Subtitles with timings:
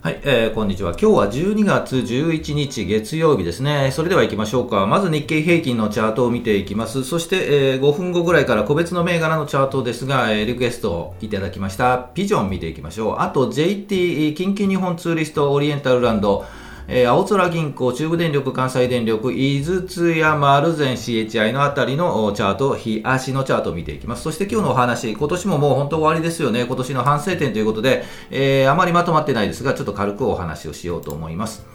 [0.00, 0.92] はい、えー、こんにちは。
[0.92, 3.90] 今日は12月11日月曜日ですね。
[3.92, 4.86] それでは行きましょうか。
[4.86, 7.02] まず日経平均のチャートを見ていきます。
[7.02, 11.98] そして、えー、5分後ぐらいから個別の銘柄のチャートですが、えー、リクエストをいただきました。
[11.98, 13.16] ピジョン見ていきましょう。
[13.18, 16.46] あと JT、近畿日本ツーリストオリエンタルランド、
[16.90, 24.22] えー、青空銀行、中部電力、関西電力、井筒や丸善 CHI のあたりのチャート、日足のチャートを見ていきます。
[24.22, 26.64] そして今日のお話、今年ももう本当終わりですよね。
[26.64, 31.66] 今年の反省点ということで、えー、あまりまとまってないですが、ちょっと軽くお話をしようと思います。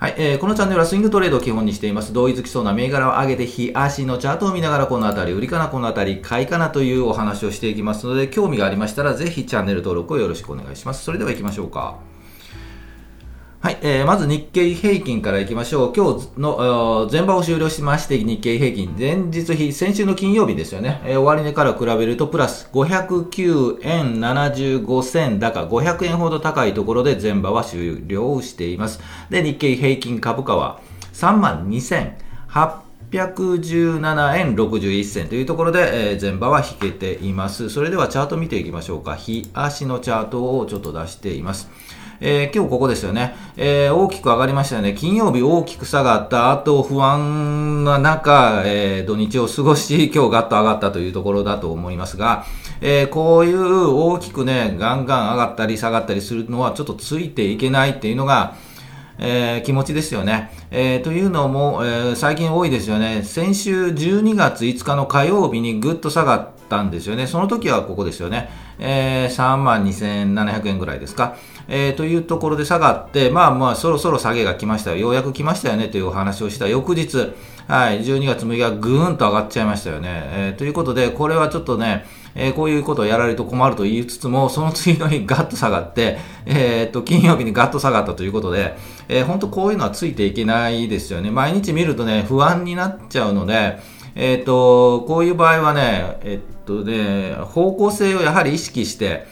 [0.00, 2.12] はい、えー、このチャンネルはスイングトレードを基本にしています。
[2.12, 11.04] 同意づきそうな銘柄を上げて、日足のチャートを見ながら、このあたり、売りかな、このあたり、買いかなというお話をしていきますので、興味がありましたら、ぜひチャンネル登録をよろしくお願いします。
[11.04, 12.11] それでは行きましょうか。
[13.84, 15.92] えー、まず日経平均からいきましょう。
[15.92, 29.00] 今日の前場を終了しまして、日経平均、前日比、先週の金曜日ですよね、えー、終値から比べるとプラス509円75銭高、500円ほど高いところで前場は終了しています。
[29.30, 30.80] で、日経平均株価は
[31.12, 37.68] 3万2817円61銭というところで、えー、前場は引けています。
[37.68, 39.16] それではチャート見ていきましょうか。
[39.16, 41.68] 日足のチャートをちょっと出しています。
[42.24, 44.94] えー、今日ここですよね、えー、大きく上がりましたよね。
[44.94, 52.44] 金曜日大きく下がった後、不安な中、えー、土日を過ごし、今日ガッと上がったというところだと思いますが、
[52.80, 58.54] えこういう大きくね、ガンガン上がったり下がったりするのはちょっとついていけないっていうのが、
[59.18, 60.50] えー、気持ちですよね。
[60.70, 63.22] えー、というのも、えー、最近多いですよね。
[63.24, 67.26] 先週12月5日の火曜日にぐっと下がったんですよね。
[67.26, 68.48] その時はここですよね。
[68.78, 71.36] えー、3万2700円ぐらいですか。
[71.68, 74.96] えー、というところで下がって、まあまあ、そろそろ下げが来ましたよ。
[74.96, 77.32] ようやく来ましたよねというお話をした翌日、
[77.68, 80.08] はい、12月6日ぐーんと上がっちゃいましたよね。
[80.10, 82.04] えー、ということで、これはちょっとね、
[82.34, 88.76] えー、こういうことをやられると困ると言いつつも、その次の日ガッと下がって、えー、っと、金曜日にガッと下がったということで、
[89.08, 91.30] えー、本当こういうのはついていけないですよね。
[91.30, 93.78] 毎日見るとね、不安になっちゃうので、
[94.14, 99.26] えっ、と、こういう場合はね、えっとね、方向性をやはり意識して、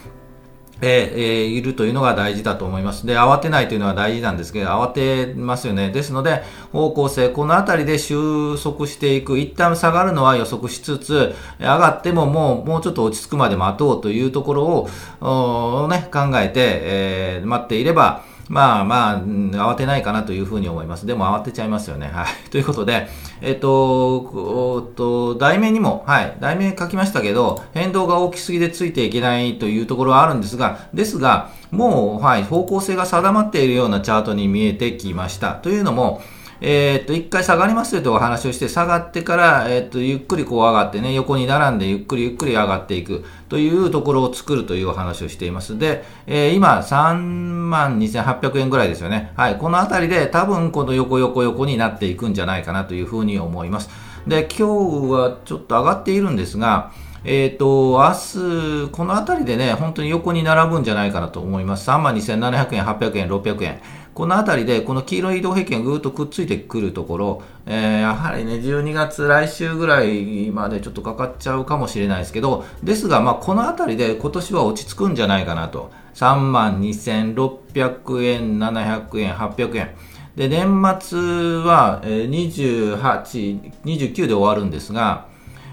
[0.81, 3.07] えー、いるというのが大事だと思います。
[3.07, 5.91] で、慌てないというのは大事なんですけど、慌てますよね。
[5.91, 6.43] ですので、
[6.73, 14.89] 方向性、このあたりで収束していく、一旦下がるのは予測しつつ、上がってももう、もうちょっと落ち着くまで待とうというところ
[15.21, 21.07] を、ね、考えて、えー、待っていれば、まあまあ、慌てないかなというふうに思います。
[21.07, 22.09] でも慌てちゃいますよね。
[22.09, 22.27] はい。
[22.51, 23.07] ということで、
[23.41, 35.53] えっと、と題名にも、はい、題名書きましたけど、変動が大きすぎでついていけないというところはあるんですが、ですが、もう、はい、方向性が定まっているようなチャートに見えてきました。
[35.53, 36.21] というのも、
[36.61, 45.79] えー、っと、一回下がりますよとお話をして、下がってから、えー、っと、ゆっくりこう上がってね、横に並んでゆっくりゆっくり上がっていくというところを作るというお話をしています。
[45.79, 49.33] で、えー、今、3万2800円ぐらいですよね。
[49.37, 49.57] はい。
[49.57, 53.89] このあたりで多分この横横横になっていくんじゃないかなというふうに思います。
[54.27, 56.93] で、今日はちょっと上がっているんですが、
[57.25, 61.89] えっ、ー、と、明日、このあたりでね、本当に横に並ぶんじゃないかなと思います。
[61.89, 63.81] 3万2700円、800円、600円。
[64.15, 75.91] このあたりで、この黄色い移動平均がぐーっとくっついてくるところ、えー、やはりね、12月来週ぐらいまでちょっとかかっちゃうかもしれないですけど、ですが、まあ、このあたりで今年は落ち着くんじゃないかなと。
[76.15, 79.91] 3万2600円、700円、800円。
[80.37, 81.19] で、年末
[81.59, 85.27] は28、29で終わるんですが、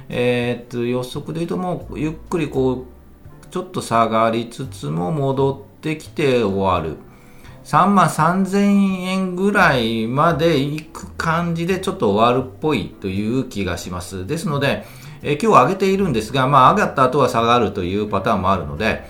[0.09, 6.97] えー、っと、予測で言うともう、ゆっくりこう、ちょっと下がりつつも戻ってきて終わる。
[7.67, 14.25] 3万3000円ぐらいまでいく感じでちょっと終わるっぽいという気がします。
[14.25, 14.85] ですので、
[15.21, 19.09] え今日上げているんですが、まあ上がった後は下がるというパターンもあるので、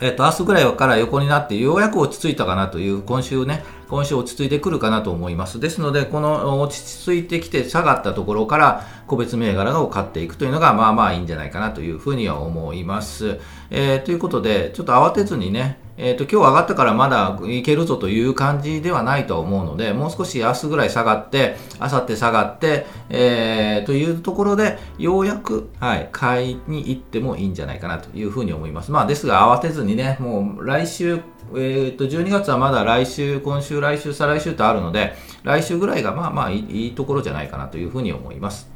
[0.00, 5.60] えっと、明日ぐらいから横になってようやく落ち着いたかなという、今週ね、今週落ち着いてくるかなと思います。
[5.60, 13.40] ですので、この落ち着いてきて下がったところから個別銘柄を買っていくというのが、まあまあいいんじゃないかなというふうには思います。
[13.70, 28.90] えー、ということで、ちょっと慌てずにね、えっ、ー、と、今日上がったからまだいけるぞという感じではないと思うので、もう少し明日ぐらい下がって、明後日下がって、えー、というところで、ようやく、はい、買いに行ってもいいんじゃないかなというふうに思います。
[28.90, 31.20] まあ、ですが慌てずにね、もう来週、
[31.52, 35.14] えっ、ー、と、12月はまだ来週、今週、来週、再来週とあるので、
[35.44, 38.68] 来週ぐらいがまあまあいいいいところじゃないかなというふうに思います。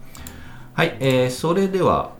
[0.74, 2.12] はい、えー、それでは、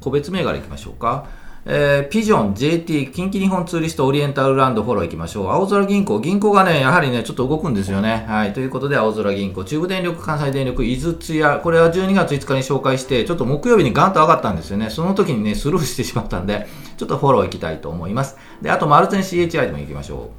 [0.00, 1.26] 個別銘柄いきましょうか。
[1.64, 5.48] えー、ピジョン、JT、近畿日本ツーリスト、オリエンタルランドフォロー行きましょう。
[5.48, 8.24] 青空銀行、銀行がね、やはりね、ちょっと動くんですよね。
[8.28, 8.52] はい。
[8.52, 14.88] ということで、青空銀行、中部電力、関西電力、井筒屋、これは12月5日に紹介して、ちょっと木曜日にガンと上がったんですよね。
[14.90, 16.66] その時にね、スルーしてしまったんで、
[16.96, 18.36] ちょっとフォロー行きたいと思います。
[18.62, 20.30] で、あと、マルゼン CHI でも行きましょ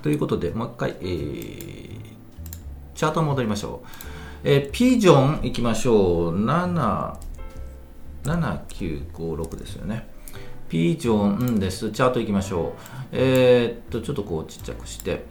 [0.00, 0.02] う。
[0.02, 1.98] ということで、もう一回、えー、
[2.94, 3.86] チャート戻りましょう。
[4.44, 6.44] えー、ピジョン行きましょう。
[6.44, 7.16] 7、
[8.24, 10.08] 7956ですよね。
[10.68, 11.90] ピージョンです。
[11.90, 12.80] チャートいきましょう。
[13.12, 15.24] えー、っと、ちょっとこうちっちゃくして。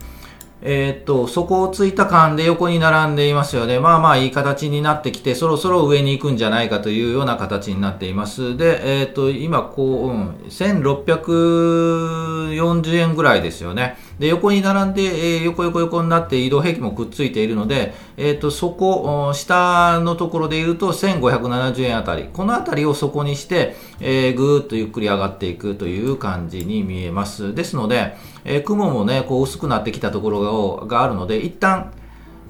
[0.65, 3.81] えー、っと、底をついた感で横に並んでいますよね。
[3.81, 8.55] まあまあいい形になってきて、そろそろ上に行くんじゃないかというような形になっています。
[8.55, 13.97] で、えー、っと、今こう、うん、1640円ぐらいですよね。
[14.19, 22.29] で、横に並んで、えー、横横横になって移動平均もくっついているので、えっ、と、そこ、下のところで言うと1570円あたり。
[22.31, 27.53] このあたりを底にして、えー、ぐーっとゆっくり上がっていくという感じに見えます。
[27.53, 28.15] ですので、
[28.45, 31.92] えー、雲もね、こう薄くなってきたところががあるので、一旦、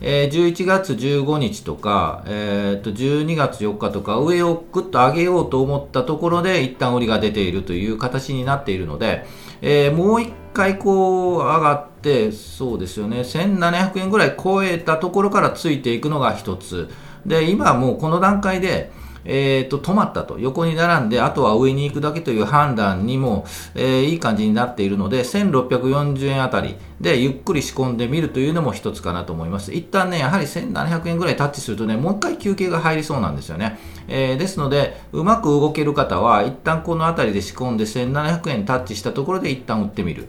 [0.01, 9.25] えー、11月15日とか、えー、と12月4日とか上をぐっと上げようと思ったところで一旦売りが出ているという形になっているので、
[9.61, 16.89] えー、もう一回こう上がって、そうですよね、1700円ぐらい超えたところからついていくのが一つ。
[17.25, 18.91] で、今もうこの段階で、
[19.25, 29.73] えーと、止まったと、横に並んで、あとは上に行くだけという判断にも、えー、いい感じになっているので、1640円あたりでゆっくり仕込んでみるというのも一つかなと思います。
[29.73, 33.79] 一旦ね、やはり1700円ぐらいタッチするとね、もう一回休憩が入りそうなんですよね。
[34.07, 40.27] えー、ですので、うまく動ける方は、一旦このあたりで仕込んで1700円タッチしたところで一旦売ってみる。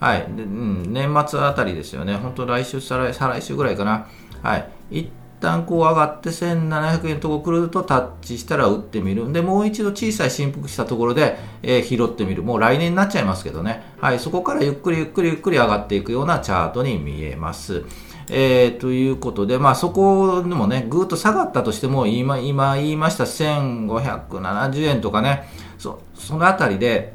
[0.00, 0.26] はい。
[0.36, 2.16] でうん、年末あたりですよね。
[2.16, 4.08] 本当来週、再来週ぐらいかな。
[4.42, 4.56] は
[4.90, 5.21] い。
[5.42, 9.30] 旦こう上がって1700円のとこ来るとタッチしたら打ってみる。
[9.32, 12.42] で、もう一度小さい振幅したところで、えー、拾ってみる。
[12.42, 13.82] もう来年になっちゃいますけどね。
[14.00, 17.84] はい、そこからゆっくりゆっくりゆっくり上がっていくようなチャートに見えます。
[18.28, 25.48] えー、ということで、まあそこでもね、ぐーっと下がったとしても、今、今言いました1570円とかね、
[25.78, 27.12] そそのあたりで、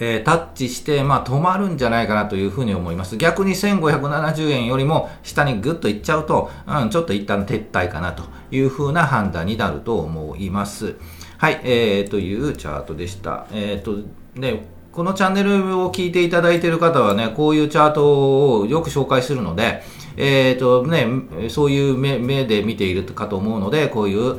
[0.00, 3.16] えー、タッチして、まあ、止まるんじゃないかなというふうに思います。
[3.16, 10.96] 逆に1570円よりも下にぐっといっちゃうと、うん、ちょっと一旦撤退かなというふうな判断になると思います。
[11.38, 13.46] はい、えー、というチャートでした。
[13.52, 13.98] えっ、と、
[14.34, 19.82] ね、このチャンネルを聞いていただいている方はね、こういうチャートをよく紹介するので、
[20.16, 21.06] えっ、とね、
[21.48, 24.36] そういう目目で見ているかと思うので、こういう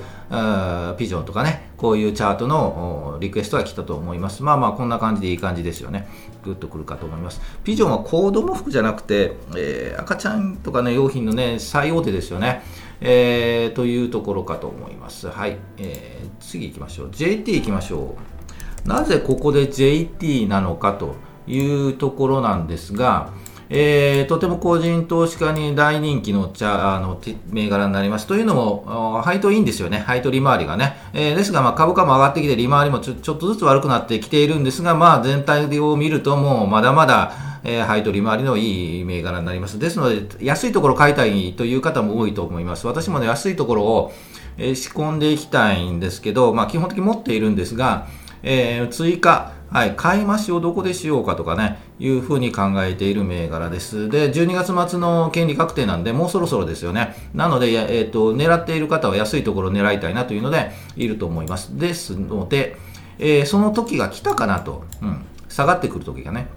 [0.98, 4.44] ピジョンとかね、こういうチャートのリクエストが来たと思います。
[4.44, 6.08] まあまあ、こんな感じでいい感じですよね。
[6.44, 7.42] グッとくるかと思います。
[7.64, 12.64] ピジョンは子供服じゃなくて、えー、赤ちゃんとかね、用品のね、最大手ですよね。
[13.02, 15.28] えー、というところかと思います。
[15.28, 15.58] はい。
[15.78, 17.10] えー、次行きましょう。
[17.12, 18.16] JT 行きましょ
[18.86, 18.88] う。
[18.88, 21.16] なぜここで JT なのかと
[21.48, 23.32] いうところなんですが、
[23.70, 28.28] えー、とても個人投資家に大人気の茶あの銘柄になります。
[28.28, 30.00] というのも、配当いいんですよね。
[30.00, 30.98] 配当利回りがね。
[31.14, 37.34] えー、ですが、まあ、株価も上がってきて、利回りもちょちょっとずつ悪くなってきているんですが、まあ、全体を見ると、もうまだまだ、
[37.64, 39.80] えー、配当利回りのいい銘柄になります。
[39.80, 42.86] ですので、安いところ買いたいという方も多いと思います。
[42.86, 44.14] 私もね、安いところを、
[44.58, 48.08] えー、仕込んでいきたいんですけど、まあ、基本的に持っているんですが、
[48.44, 54.08] えー、追加、はい、買い増しをどこでしようかとかね、いうふうに考えている銘柄です。
[54.08, 57.14] で、12月末の権利確定なんで、もうそろそろですよね。
[57.34, 61.78] なので、えっ、ー、と、狙っている方は安いところを狙いたいなというので、いると思います。
[61.78, 62.78] ですので、
[63.20, 66.48] えー、その時が来たかなと、うん、下がってくる時がね。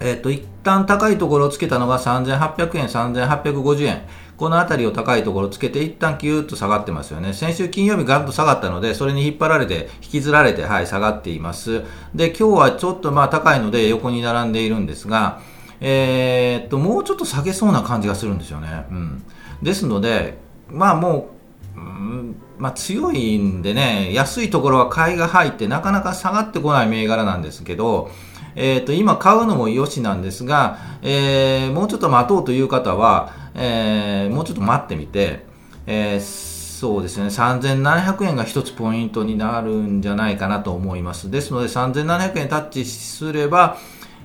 [0.00, 4.02] えっ、ー、と、一旦高いところをつけたのが3800円、3850円。
[4.36, 7.32] この辺りを高いところつけて、一旦キューッと下がってますよね。
[7.32, 11.82] 先週金曜日ガンと下がったので、それに引っ張られて、引きずられて、はい、下がっています。
[12.14, 15.40] で、今日はちょっとまあ高いので横に並んでいるんですが、
[15.80, 18.86] えー、っと、もうちょっと下げそうな感じがするんですよね。
[18.90, 19.22] うん。
[19.62, 20.36] ですので、
[20.68, 21.30] まあも
[21.76, 28.10] う、うんまあ、強いんでね、安いところは買いが入ってなかなか下がってこない銘柄なんですけど、
[28.56, 35.44] えっ、と、今買うのもよしなんですが、えー、もうちょっと待とうという方は、えー、もうちょっと待ってみて、
[35.86, 41.30] えー、そうですね、3700円が一つポイントになるんじゃないかなと思います。
[41.30, 43.76] ですので、3700円タッチすれば、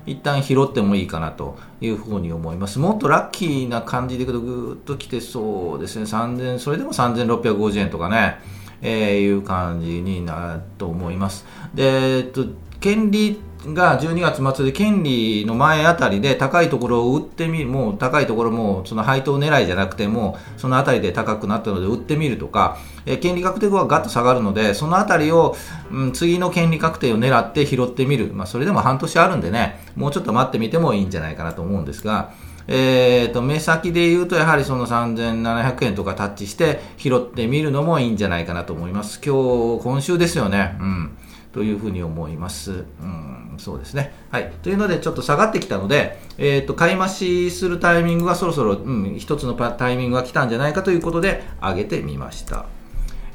[0.04, 2.78] 一旦拾ってもいいかなというふうに思います。
[2.78, 8.38] もっとラッキーな感じでいくとぐーっと来てそうですね、3000、それでも3650円とかね、
[8.80, 11.46] えー、いう感じになると思います。
[11.74, 12.46] で、えっと、
[12.80, 25.56] 権利が12月末で権利の前あたりで高いところを売ってみる、もう高いところもその配当狙いじゃなくても、そのあたりで高くなったので売ってみるとか、え権利確定後はガッと下がるので、そのあたりを、
[25.90, 28.32] うん、次の権利確定を狙って拾ってみる。
[28.32, 32.32] まあ、それでも半年あるんでね、もうちょっと待ってみてもいいんじゃないかなと思うんですが、
[32.68, 39.20] えーと、目先で言うと、やはりその3700円とかタッチして拾ってみるのもいいんじゃないかなと思います。
[39.24, 40.76] 今日、今週ですよね。
[40.80, 41.16] うん。
[41.52, 42.84] というふうに思います。
[43.00, 44.12] うん、そうですね。
[44.30, 44.52] はい。
[44.62, 52.66] というので、ちょっと下がってきたので、えっ、ー、と、買い増しするタイミングがそろそろ、うん、一つのタイミングが来たんじゃないかということで、上げてみました。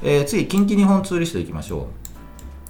[0.02, 1.88] えー、次、近畿日本ツーリストいきましょ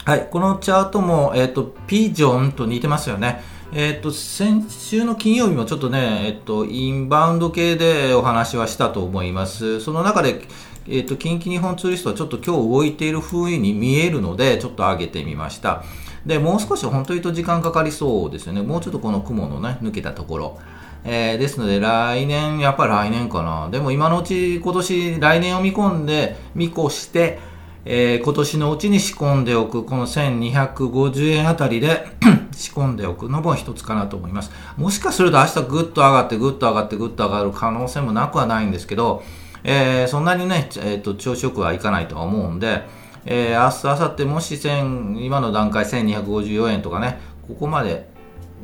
[0.06, 0.10] う。
[0.10, 0.28] はい。
[0.30, 3.42] このチャートも、えっ、ー、と、ピジョンと似てますよね。
[3.72, 9.80] えっ、と、先週の金曜日もちょっとね、えっ、と、インバウンド系でお話はしたと思います。
[9.80, 10.42] その中で、
[10.90, 15.82] えっ、と、近畿日本ツーリストはちょっと今日動いている風に見えるので、ちょっと上げてみました。
[16.24, 18.62] で、もう少し本当にと時間かかりそうですよね。
[18.62, 20.58] もうちょっとこの雲のね、抜けたところ。
[21.04, 23.68] えー、ですので、来年、やっぱり来年かな。
[23.70, 27.38] でも今のうち、今年、来年を見込んで、見越して、
[27.84, 32.06] えー、今年のうちに仕込んでおく、この1250円あたりで
[32.52, 34.50] 仕込んでおくのも一つかなと思います。
[34.76, 39.22] もしかすると明日ぐっと上がって、ぐっと上がって、ぐっと上がる可能性もなくはないんですけど、
[39.64, 42.82] えー、そんなにね、えーと、朝食はいかないとは思うんで、
[43.24, 48.08] えー、明日、明後日もし1000、今の段階1254円とかね、ここまで、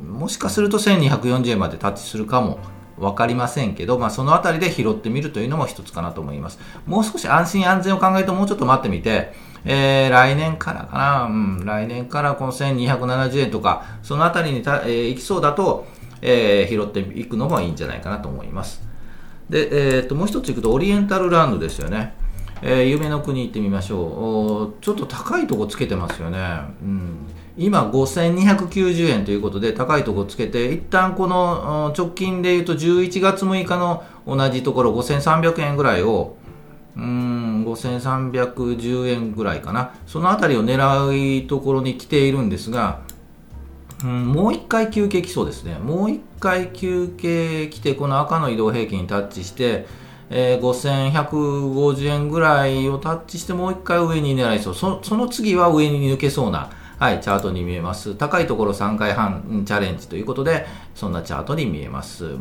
[0.03, 2.59] もしかすると1240円までタッチするかも
[2.99, 6.59] 分かりませんけど、まあ、そのあたりで拾ってみるというのも一つかなと思います。
[6.87, 9.33] もう少し安心安全を考えるともうちょっと待ってみて、
[9.65, 15.87] えー、来年からかな、うん、来年からこの1270円とか、そのあたりにた、えー、行きそうだと、
[16.23, 18.83] えー、拾っていくのもいいんじゃないかなと思います。
[19.49, 22.15] で、えー、ともう一つ行くと、オリエンタルランドですよね。
[22.63, 24.83] えー、夢の国行ってみましょう。
[24.83, 26.39] ちょっと高いとこつけてますよね。
[26.83, 27.17] うん
[27.57, 36.37] 今5290円ということで高いとこつけて、一旦この直近で言うと11月6日の同じところ5300円ぐらいを、
[36.97, 39.93] うん、5310円ぐらいかな。
[40.07, 43.03] そのあたりを狙いところに来ているんですが、
[44.05, 45.79] うん、もう一回休憩来そうですね。
[45.79, 49.87] もう一回休憩来て、この赤の移動平均にタッチして、
[50.29, 55.03] えー、5150円ぐらいをタッチしてもう一回上に狙いそうそ。
[55.03, 56.71] その次は上に抜けそうな。
[56.99, 58.15] はい、チャートに見えます。
[58.15, 62.37] 高いところ3回半チャレンジということで、そんなチャートに見えます。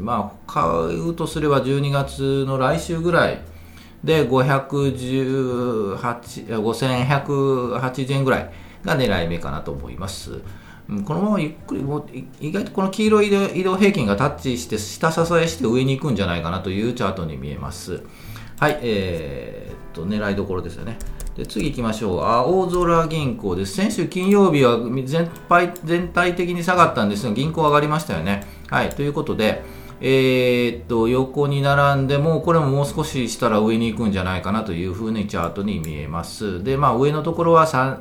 [0.00, 3.40] まあ、買うとすれば12月の来週ぐらい
[4.02, 5.96] で518
[6.48, 8.50] 5180円ぐらい
[8.86, 10.40] が狙い目かなと思います。
[11.04, 12.06] このままゆっくり、もう
[12.40, 18.02] 意外とこの黄色い移動平均がタッチして、下支えして上に行くんじゃないかなというチャートに見えます。
[18.58, 20.96] はい、えー、っと、狙いどころですよね。
[21.36, 22.22] で次行きましょう。
[22.22, 23.74] 青空銀行です。
[23.74, 28.46] 先週金曜日は全体全体的に下がったんですが、銀行上がりましたよね。
[28.68, 29.62] はい、ということで、
[30.00, 36.62] えー、っと、横に並んでも、これももう少ししたら上に行くんじゃないかなというふうにチャートに見えます。
[36.64, 37.98] で、まあ上のところは3、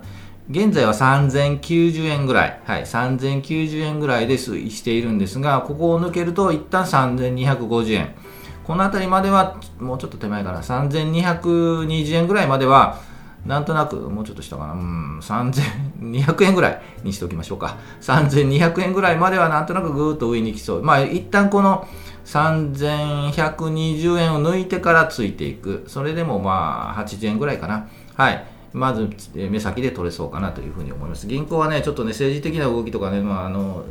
[0.50, 8.16] 現在は3090円ぐらい、はい、3090円ぐらいで推移しているんですが、ここを抜けると一旦3250円。
[8.64, 13.00] この辺りまでは、もうちょっと手前から3220円ぐらいまでは、
[13.46, 17.78] なんとなく、もうちょっとしたかな、うん、3200円ぐらいにしておきましょうか。
[18.02, 20.84] 3200円ぐらいまではなんとなくぐーっと上に来そう。
[20.84, 21.88] まあ、一旦この
[22.25, 25.86] 3120円を抜いてからついていく。
[25.88, 27.88] それでもまあ、80円ぐらいかな。
[28.16, 28.55] はい。
[28.75, 31.27] まず目先で取れそうかなというふうに思います。
[31.27, 33.86] 銀行はね、ちょっとね、政治的な動きとかね、まあ、あの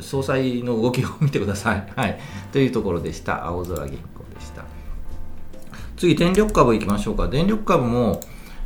[0.00, 1.86] 総裁の動きを見てください。
[1.94, 2.18] はい。
[2.50, 3.46] というところでした。
[3.46, 4.64] 青空銀行でした。
[5.98, 7.28] 次、電力株いきましょうか。
[7.28, 8.20] 電力株も、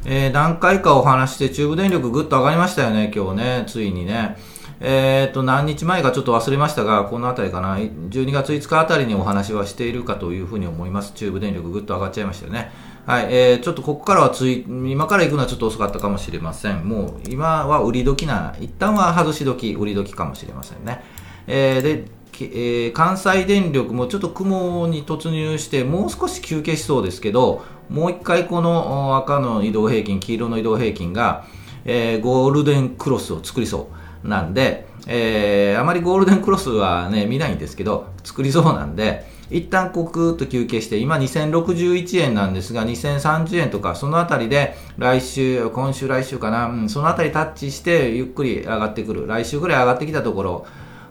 [0.04, 4.36] えー、何回かお話して中部電力ぐっと上がりましたよね、今日ね、ついにね。
[4.78, 11.12] えっ、と、何日前かちょっと忘れましたが、この辺りかな、12月5日あたりにお話はしているかというふうに思います。
[11.14, 12.70] 中部電力ぐっと上がっちゃいましたよね。
[13.06, 16.88] はい、えー、ちょっとここからはつい、今から行くのはちょっと遅かったかもしれません。
[16.88, 21.04] もう、今は売り時な、一旦は外し時、売り時かもしれませんね。
[21.46, 22.04] えー、で、
[22.40, 31.44] えー、関西電力もちょっと雲に突入して、もう少し休憩しそうですけど、もう一回この赤の移動平均、黄色の移動平均が、
[31.84, 33.88] えー、ゴールデンクロスを作りそ
[34.24, 49.26] うなんで、えー、あまりゴールデンクロスはね、見ないんですけど、作りそうなんで、一旦こうぐーッと休憩して、今2061円なんですが、2030円とか、そのあたりで来週、今週来週かな、うん、そのあたりタッチして、ゆっくり上がってくる。
[49.26, 50.66] 来週ぐらい上がってきたところ、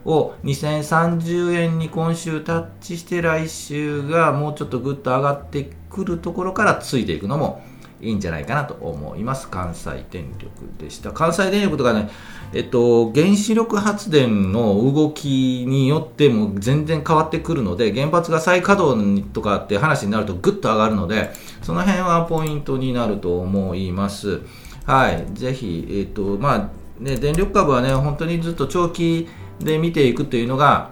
[0.05, 7.63] を2030円に今週タッチして来週がもうちょっとぐっと上がってくるところからついていくのも
[8.01, 9.49] いいんじゃないかなと思います。
[9.49, 11.11] 関西電力でした。
[11.11, 12.09] 関西電力とかね、
[12.53, 24.41] えっと、原子力発電の動きによっても全然変わってくるので、原発が再稼働とかって話になるとぐっと上がるので、その辺はポイントになると思います。
[24.85, 25.25] はい。
[25.33, 29.27] ぜひ、えっと、まあ、ね、電力株はね、本当にずっと長期
[29.59, 30.91] で見ていくというのが、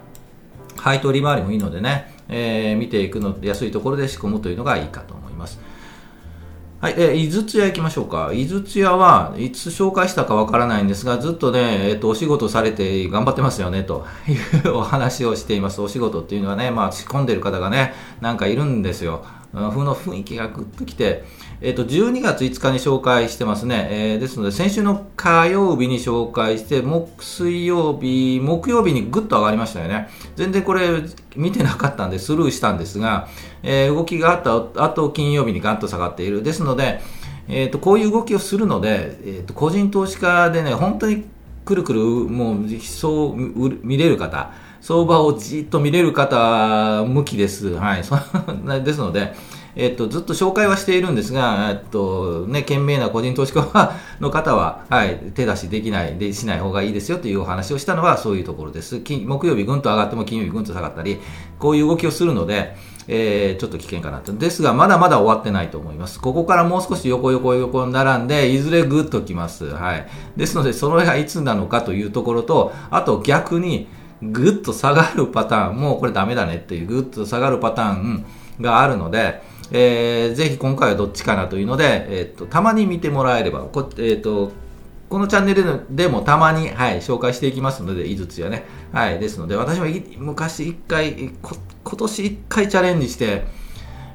[0.78, 5.23] 配当利回りもいいのでね、えー、見ていくの安いところで仕込むというのがいいかと。
[6.84, 8.32] はい、えー、井筒屋行きましょうか。
[8.34, 15.82] 井筒屋はいつ紹介したかわからないんですが、ずっとね、えっ、ー、と、お仕事されて頑張ってますよね、というお話をしています。
[15.82, 19.24] お仕事っていうのはね、まあ、仕込んでる方がね、なんかいるんですよ。
[19.54, 21.24] 風の雰囲気がぐっときて、
[21.62, 23.88] えっ、ー、と、12月5日に紹介してますね。
[23.92, 30.10] えー、ですので、先週の火曜日に紹介して、木、水曜日、木曜日にぐっと上がりましたよね。
[30.36, 30.90] 全然これ
[31.36, 33.28] 見てなかったんでスルーしたんですが、
[33.62, 36.42] えー、動きがあった後、金曜日にガンと下がっている。
[36.42, 37.00] ですので、
[37.48, 41.26] えっ、と、こういう動きをするので、えっ、と、個人投資家でね、本当に
[41.66, 43.36] くるくる、もう、そう
[43.86, 44.52] 見れる方、
[44.84, 47.70] 相場をじっと見れる方向きです。
[47.76, 48.04] はい。
[48.84, 49.34] ですので、
[49.78, 53.66] えっと、ずっと紹介はしているんですが、えっと、ね、賢明な個人投資家
[54.20, 59.00] の方は、はい、手出しできない、で、しない方がいいですよというお話をしたのはそういうところです。
[59.00, 61.18] 金木曜日ぐんと上がっても金曜日ぐんと下がったり、
[61.60, 62.76] こういう動きをするので、
[63.08, 64.34] えー、ちょっと危険かなと。
[64.34, 66.20] ですが、まだまだ終わってないと思います。
[66.20, 69.64] ここからもう少し横横横並んで、いずれぐっときます。
[69.64, 70.08] はい。
[70.36, 73.88] ですので、それがいつなのかというところと、あと逆に、
[74.32, 78.26] ぐっと下がるパターン、もうこれダメだねっていうぐっと下がるパターン
[78.62, 84.52] があるので、えー、ぜひ今回はどっちかなというので、えー、っとたまに見てもらえれば、こ,、えー、と
[85.10, 88.66] このチャンネルでもたまに、はい、紹介していきますので、井筒やね。
[88.92, 89.86] はい、ですので、私も
[90.18, 93.46] 昔一回、今年一回チャレンジして、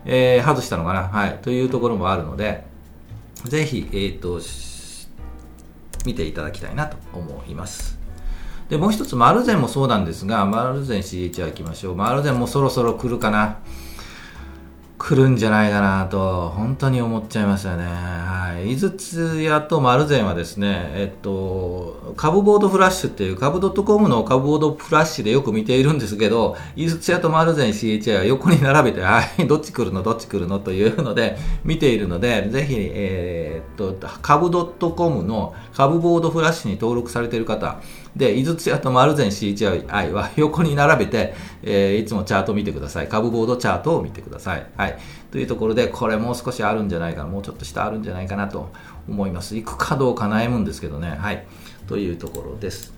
[0.05, 2.65] えー、外したのかな、はい、というところもあるので、
[3.45, 4.41] ぜひ、えっ、と、
[6.05, 7.99] 見ていただきたいなと思います。
[8.69, 11.97] で、もう一つ、マルゼンもそうなんですが、マルゼン CHR 行きましょう。
[11.97, 13.59] マルゼンもそろそろ来るかな。
[14.99, 17.85] 来るんじゃないかなと、本当に思っちゃいましたね。
[17.85, 18.73] はい。
[18.73, 37.81] 井筒屋と丸善はですね、えっと、株ボードフラッシュっていう株 .com の株ボードフラッシュでよく見ているんですけど、井筒屋と丸善 CHI は横に並べて、はい、どっち来るの、どっち来るのというので見ているので、ぜひ、えー、っと、株 .com の株ボードフラッシュに登録されている方、
[38.17, 43.09] で、井筒屋と丸善 CHI は横に並べて、えー、いつもチャートを見てください。
[43.09, 44.67] 株ボードチャートを見てください。
[44.77, 44.99] はい。
[45.31, 48.71] というところで、これもう少しあるんじゃないかな、もうちょっと下あるんじゃないかなと
[49.09, 49.57] 思います。
[49.57, 51.17] 行くかどうか悩むんですけどね。
[51.19, 51.47] はい。
[51.87, 52.93] というところです。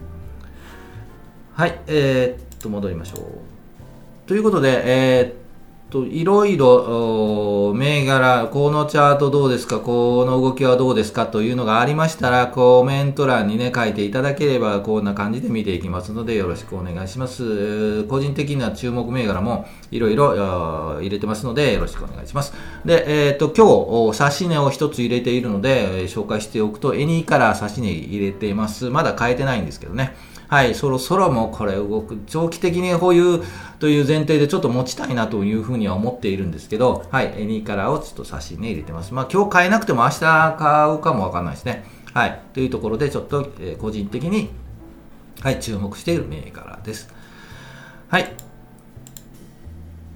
[1.54, 1.80] はい。
[1.86, 4.28] えー、っと、戻りましょう。
[4.28, 4.82] ということで、
[5.18, 5.34] えー、っ
[5.90, 18.04] と、いろいろ、銘柄、このチャートどうですか、この動きはどうですかというのがありましたら、コメント欄にね、書いていただければ、こんな感じで見ていきますので、よろしくお願いします。
[18.04, 22.54] 個人的な注目銘柄もいろいろ入れてますので、よろしくお願いします。
[22.84, 28.90] で、えっ、ー、と、今日、差し値を一つ入れているので、紹介しておくと、エニーから差し値入れています。
[28.90, 30.14] まだ変えてないんですけどね。
[30.50, 33.40] はい、そろそろもうこれ動く、長期的に保有
[33.78, 39.14] という前提でちょっと持ちたいなというふうには思っているんですけど、はい、エニーカラーをちょっと差し値入れてます。
[39.14, 40.18] まあ今日買えなくても明日
[40.58, 41.84] 買うかもわかんないですね。
[42.12, 44.50] はい、というところでちょっと、え、個人的に、
[45.40, 47.08] はい、注目している銘柄です。
[48.08, 48.32] はい。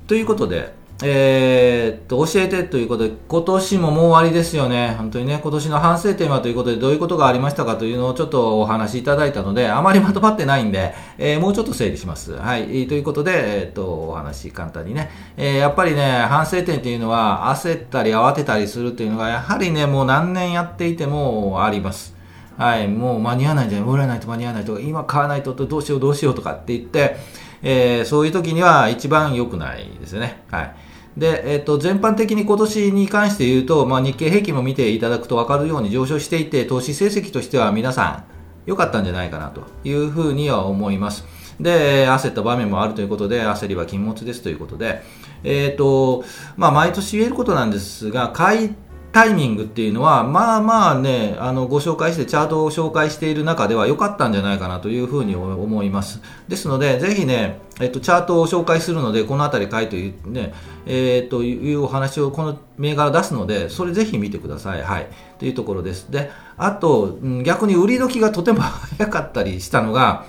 [0.09, 4.94] ということで、えー、っと、教えてということで、今年ももう終わりですよね。
[4.96, 12.35] 本当にね、今年の反省点はということで、どういうことがありましたかというのをちょっとお話しいただいたので、あまりまとまってないんで、えー、もうちょっと整理します。
[12.35, 12.87] はい。
[12.87, 22.14] ということで、えー、っと、お話簡単にね、えやっぱりね、反省点っていうのは、焦ったり慌てたりするっていうのが、やはりね、もう何年やっていてもあります。
[22.57, 22.87] はい。
[22.87, 23.88] もう間に合わないんじゃない？
[23.88, 27.16] 売らないと間に合わないとか、今買わないとどうしようどうしようとかって言って、
[27.62, 30.42] え、そういう時には一番良くないですよね。
[30.52, 30.74] はい。
[31.16, 38.24] で、えっと、全般的に今年に関して言うと、まあ、日経平均も見ていただくと分かるように上昇していて、投資成績としては皆さん
[38.66, 41.24] 良かったんじゃないかなというふうには思います。
[41.61, 45.03] で、焦った場面もあるということで、焦りは禁物ですということで、
[45.44, 46.24] えっ、と、
[46.57, 48.74] まあ、毎年言えることなんですが、買い
[49.14, 56.20] タイミングっていうのは、まあまあね、あのご紹介して、チャートを紹介している中では良かったんじゃないかなというふうに思います。
[56.48, 60.53] ですので、ぜひね、えっと、チャートを紹介するので、このあたり書いていうね、
[60.85, 64.83] えー、というお話をこの銘柄出すので、それぜひ見てください。
[64.83, 65.07] はい。
[65.38, 66.11] というところです。
[66.11, 70.24] で、あと、逆に売り時がとても早かったりしたのが、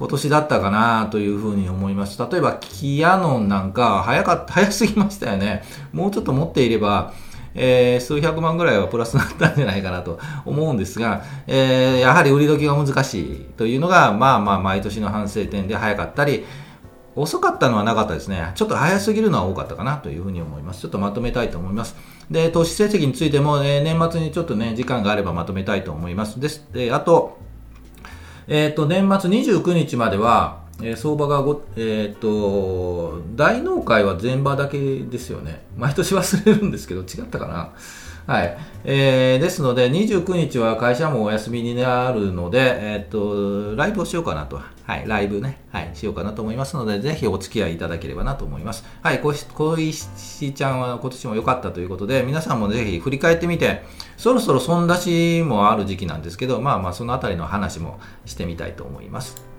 [0.00, 2.18] 今年だったかなというふうに思います。
[2.18, 5.62] 例えば、キヤノンなんか早かった、早すぎましたよね。
[5.92, 7.12] もうちょっと持っていれば、
[7.56, 16.44] えー、数百万ぐらいはプラスになったんじゃないかなと思うんですが、えー、やはり売り時が難しいというのが、まあまあ毎年の反省点で早かったり、
[17.16, 18.52] 遅かったのはなかったですね。
[18.54, 20.82] ちょっと早すぎるのは多かったかなというふうに思います。
[20.82, 21.96] ちょっとまとめたいと思います。
[22.30, 26.38] で、投資成績についても、えー、年末にちょっとね、時間があればまとめたいと思います。
[26.38, 26.68] です。
[26.74, 27.38] で、あと、
[28.48, 35.64] えっ、ー、と、年末29日までは、えー、相場がご、えっ、と、大納会は前場だけですよね。
[35.76, 37.72] 毎年忘れるんですけど、違ったかな。
[38.26, 38.58] はい。
[38.84, 44.60] えー、ですので、29日は会社もお休みになるので、えっ、と、ライブをしようかなと。
[44.86, 48.84] はい、ライブね、はい、しようかなと思いますので、ぜひお付き合いいただければなと思います。
[49.02, 53.82] はい、小石ちゃんは今年も良かったということで、皆さんもぜひ振り返ってみて、
[54.16, 59.55] そろそろ損出しもある時期なんですけど、まあまあ、そのあたりの話もしてみたいと思います。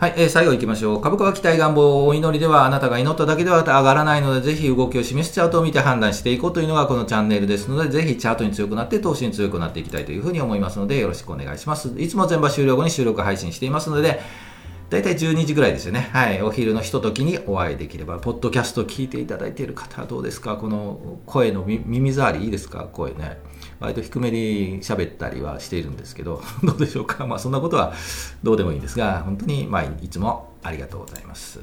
[0.00, 1.02] はい、えー、最後行きましょう。
[1.02, 11.92] 株価は期待願望、お祈りではあなたが祈っただけでは上がらないので、ぜひ動きを示すチャートを見て判断していこうというのがこのチャンネルですので、ぜひチャートに強くなって投資に強くなっていきたいというふうに思いますので、よろしくお願いします。
[11.98, 14.22] いつも全場終了後に収録配信していますので、
[14.88, 16.08] だいたい12時ぐらいですよね。
[16.14, 16.40] はい。
[16.40, 20.56] お昼のひとときにお会いできれば、ポッドキャスト聞いていただいている方はどうですか？
[20.56, 22.88] この声の耳障りいいですか？
[22.90, 23.38] 声ね。
[23.80, 27.94] 割と低めに喋ったりはしているんですけど、 どうでしょうか、まあ、そんなことは
[28.42, 31.60] どうでもいいんですが、本当に、まあ、いつもありがとうございます。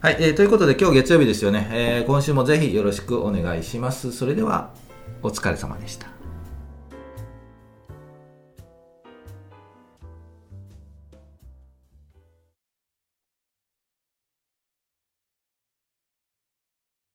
[0.00, 4.12] はい、えー、ということで、今日月曜日ですよね、えー、今週もぜひよろしくお願いします。
[4.12, 4.70] それでは、
[5.22, 6.19] お疲れ様でした。